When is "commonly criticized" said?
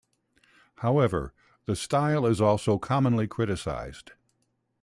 2.79-4.13